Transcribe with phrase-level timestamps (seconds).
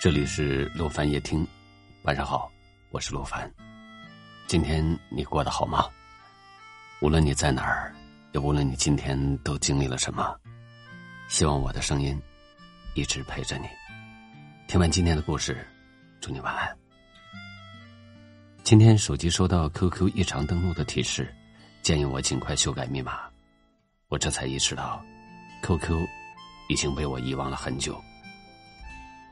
[0.00, 1.46] 这里是陆凡夜听，
[2.02, 2.50] 晚上好，
[2.90, 3.50] 我是陆凡。
[4.46, 5.84] 今天你过得好吗？
[7.00, 7.94] 无论你在哪儿，
[8.32, 10.34] 也无论你今天都经历了什么，
[11.28, 12.20] 希望我的声音
[12.94, 13.66] 一直陪着你。
[14.68, 15.66] 听完今天的故事，
[16.20, 16.76] 祝你晚安。
[18.62, 21.34] 今天手机收到 QQ 异常登录的提示，
[21.82, 23.22] 建议我尽快修改密码。
[24.08, 25.04] 我这才意识到
[25.62, 26.06] ，QQ
[26.70, 28.00] 已经被我遗忘了很久。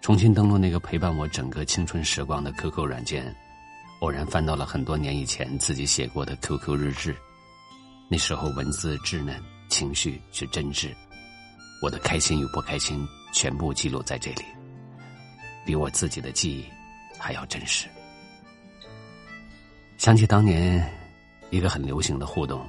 [0.02, 3.32] 重新登录那个陪伴我整个青春时光的 QQ 软件，
[4.00, 7.16] 偶然翻到了很多年以前自己写过的 QQ 日志。
[8.08, 10.92] 那时候文字稚嫩，情绪是真挚，
[11.80, 14.44] 我的开心与不开心全部记录在这里，
[15.64, 16.64] 比我自己的记忆
[17.18, 17.86] 还要真实。
[19.96, 20.84] 想起当年
[21.50, 22.66] 一个很流行的互动，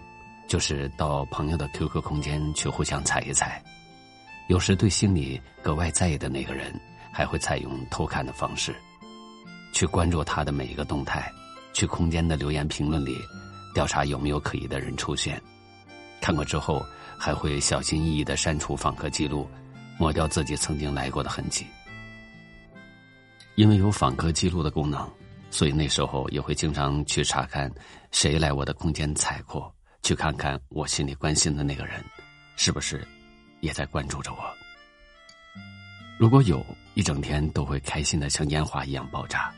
[0.48, 3.63] 就是到朋友的 QQ 空间去互相踩一踩，
[4.49, 6.77] 有时对心里格外在意的那个人。
[7.12, 8.74] 还会采用偷看的方式，
[9.74, 11.29] 去关注他的每一个动态，
[11.74, 13.18] 去空间的留言评论里
[13.74, 15.41] 调查有没有可疑的人出现。
[16.21, 16.85] 看过之后，
[17.18, 19.49] 还会小心翼翼的删除访客记录，
[19.98, 21.65] 抹掉自己曾经来过的痕迹。
[23.55, 25.05] 因为有访客记录的功能，
[25.49, 27.70] 所以那时候也会经常去查看
[28.12, 32.02] 谁来我的空间踩过，去看看我心里关心的那个人，
[32.55, 33.05] 是不是
[33.62, 34.40] 也在关注着我。
[36.18, 36.65] 如果有
[36.96, 39.54] 一整天都会开心的像烟花一样爆炸，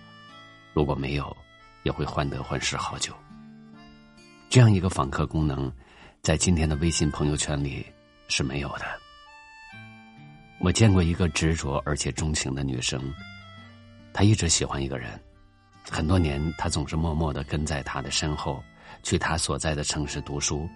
[0.74, 1.36] 如果没有，
[1.84, 3.14] 也会患得患失好久。
[4.50, 5.72] 这样一个访客功能，
[6.22, 7.86] 在今天的微信朋友圈里
[8.28, 8.86] 是没有的。
[10.60, 13.02] 我见过一个执着而且钟情的女生，
[14.14, 15.20] 她一直喜欢一个人，
[15.90, 18.64] 很多年，她总是默默的跟在他的身后，
[19.02, 20.70] 去他所在的城市读书，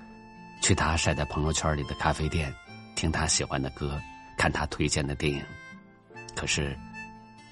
[0.64, 2.52] 去他晒在朋友圈里的咖啡店，
[3.06, 4.02] 听他喜欢的歌，
[4.36, 5.40] 看他推荐的电影。
[6.36, 6.76] 可是，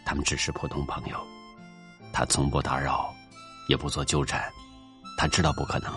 [0.04, 1.24] 他们只是普通朋友，
[2.12, 3.14] 他从不打扰，
[3.70, 4.44] 也不做纠缠。
[5.16, 5.94] 他知道不可能，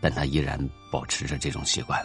[0.00, 0.56] 但他依然
[0.88, 2.00] 保持着这种习惯。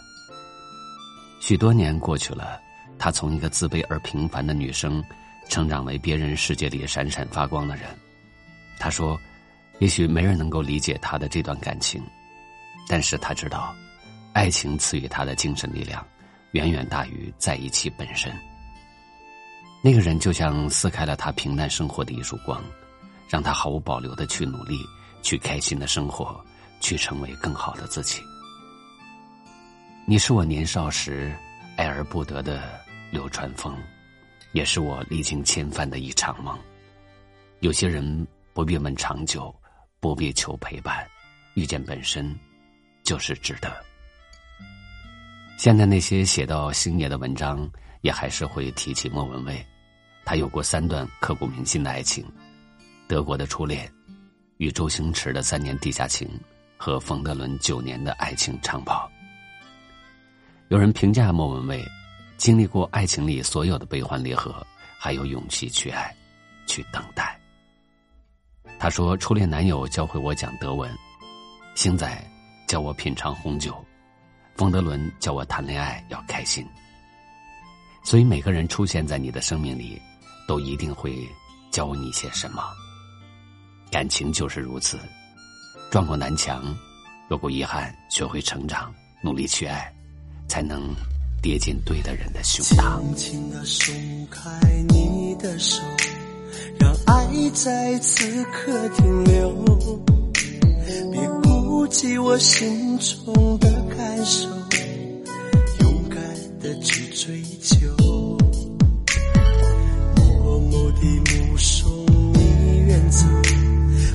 [1.40, 2.60] 许多年过去了，
[2.98, 5.04] 他从一个自卑而平凡的女生，
[5.50, 7.84] 成长为别人世界里闪闪发光的人。
[8.80, 9.16] 他说
[9.78, 12.04] ：“也许没人能够理解他的这段感情，
[12.88, 13.76] 但是他知道，
[14.34, 16.04] 爱情赐予他的精神力量，
[16.58, 18.34] 远远大于在一起本身。”
[19.84, 22.62] 那个人就像撕开了他平淡生活的一束光，
[23.30, 24.84] 让他毫无保留的去努力，
[25.22, 26.44] 去开心的生活，
[26.82, 28.20] 去成为更好的自己。
[30.08, 31.32] 你是我年少时
[31.78, 32.82] 爱而不得的
[33.12, 33.78] 流川枫，
[34.52, 36.58] 也是我历经千帆的一场梦。
[37.60, 39.54] 有些人不必问长久，
[40.00, 41.08] 不必求陪伴，
[41.54, 42.36] 遇见本身
[43.04, 43.87] 就是值得。
[45.58, 47.70] 现在那些写到星爷的文章。
[48.02, 49.66] 也还是会提起莫文蔚，
[50.24, 52.24] 他有过三段刻骨铭心的爱情：
[53.08, 53.92] 德国的初恋，
[54.58, 56.30] 与周星驰的三年地下情，
[56.78, 59.12] 和冯德伦九年的爱情长跑。
[60.70, 61.84] 有人评价莫文蔚，
[62.38, 64.66] 经历过爱情里所有的悲欢离合，
[65.00, 66.16] 还有勇气去爱，
[66.68, 67.38] 去等待。
[68.80, 70.90] 他说：“初恋男友教会我讲德文，
[71.74, 72.24] 星仔
[72.68, 73.84] 教我品尝红酒，
[74.58, 76.66] 冯德伦教我谈恋爱要开心。”
[78.04, 80.02] 所以，每个人出现在你的生命里，
[80.48, 81.18] 都一定会
[81.72, 82.64] 教你些什么。
[83.92, 84.98] 感情就是如此，
[85.92, 86.76] 撞过南墙，
[87.30, 89.94] 有过遗憾，学会成长，努力去爱，
[90.48, 90.94] 才能
[91.42, 93.02] 跌进对的人的胸膛。
[93.16, 94.50] 轻轻的松开
[94.88, 95.84] 你的手，
[96.80, 99.52] 让爱在此刻停留，
[101.12, 103.77] 别顾及我心中的
[104.18, 104.48] 感受。
[106.60, 107.78] 的去追求，
[110.16, 111.88] 默默地目送
[112.34, 113.26] 你远走，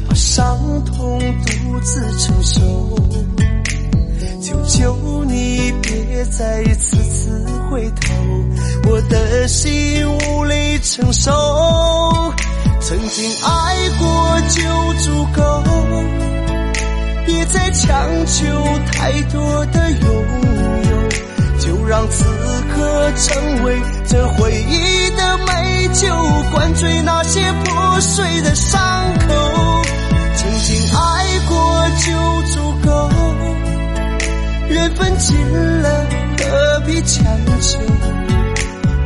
[0.08, 2.60] 把伤痛独自承受。
[4.40, 8.12] 求求你别再一次次回头，
[8.90, 11.31] 我的心无力承受。
[12.81, 14.60] 曾经爱过就
[14.99, 15.62] 足够，
[17.26, 17.88] 别再强
[18.26, 18.44] 求
[18.92, 20.08] 太多的拥
[20.84, 20.92] 有。
[21.58, 22.24] 就让此
[22.74, 26.08] 刻成为这回忆的美酒，
[26.52, 28.80] 灌醉那些破碎的伤
[29.28, 29.82] 口。
[30.34, 30.98] 曾经爱
[31.48, 33.10] 过就足够，
[34.68, 35.36] 缘分尽
[35.82, 36.06] 了
[36.38, 37.25] 何必强
[37.60, 37.78] 求？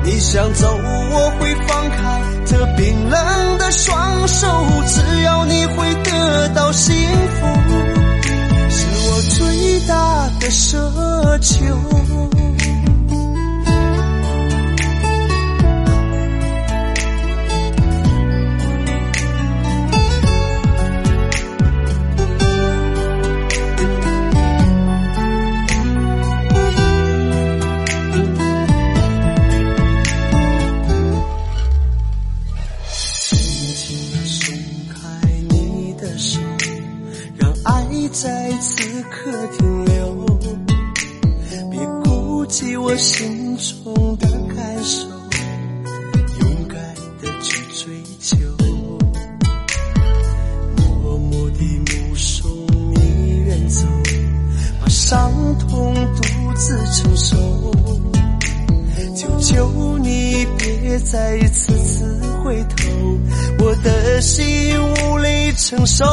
[0.03, 0.67] 你想走，
[1.11, 4.47] 我会放开这冰冷的双手，
[4.87, 7.26] 只要你会得到幸福，
[10.51, 12.06] 奢求。
[42.79, 45.07] 我心中的感受，
[46.41, 46.79] 勇敢
[47.21, 48.37] 的去追求，
[51.03, 52.51] 默默地目送
[52.95, 53.87] 你远走，
[54.81, 56.23] 把伤痛独
[56.55, 57.37] 自承受。
[59.15, 62.87] 求求你别再一次次回头，
[63.59, 64.45] 我的心
[64.81, 66.05] 无力承受。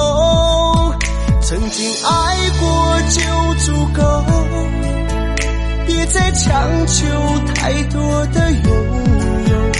[1.42, 3.22] 曾经爱过就，
[6.14, 7.08] 再强求
[7.56, 8.72] 太多的拥
[9.50, 9.72] 有，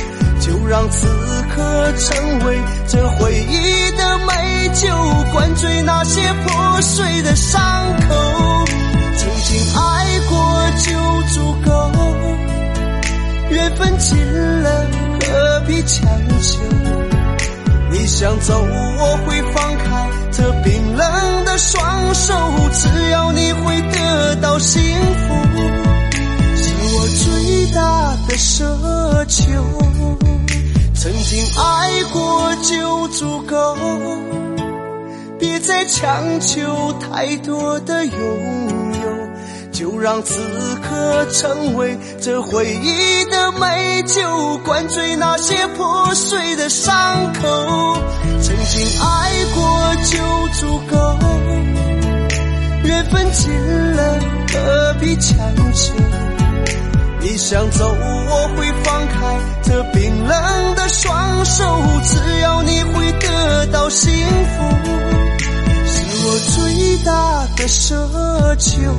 [0.42, 1.06] 就让此
[1.56, 4.88] 刻成为这回忆的美酒，
[5.32, 7.62] 灌醉那些破碎的伤
[8.10, 8.16] 口。
[9.16, 11.92] 曾经爱过就足够，
[13.52, 14.18] 缘分尽
[14.64, 14.88] 了
[15.22, 16.10] 何必强
[16.42, 16.60] 求？
[17.92, 22.03] 你想走，我会放开这冰冷的双
[35.64, 38.14] 再强求太多的拥
[39.02, 39.34] 有。
[39.72, 40.40] 就让此
[40.88, 44.22] 刻成为这回忆的美酒，
[44.64, 46.94] 灌醉那些破碎的伤
[47.34, 47.98] 口。
[48.40, 51.18] 曾经爱过就足够，
[52.84, 53.52] 缘分尽
[53.96, 54.20] 了
[54.54, 55.36] 何必强
[55.74, 55.96] 求？
[57.20, 61.64] 你想走，我会放开这冰冷的双手，
[62.04, 64.73] 只要你会得到幸福，
[67.64, 67.96] 的奢
[68.58, 68.92] 求。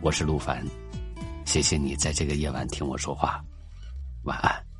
[0.00, 0.64] 我是陆凡，
[1.44, 3.44] 谢谢你在这个夜晚听我说话，
[4.22, 4.71] 晚安。